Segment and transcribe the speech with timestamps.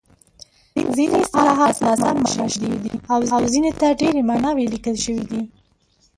[0.95, 2.23] ځیني اصطلاحات ناسم مانا
[2.55, 2.91] شوي دي
[3.35, 5.41] او ځینو ته ډېرې ماناوې لیکل شوې دي.